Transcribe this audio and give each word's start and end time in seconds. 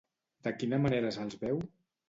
De 0.47 0.53
quina 0.63 0.81
manera 0.87 1.13
se'ls 1.19 1.39
veu? 1.45 1.65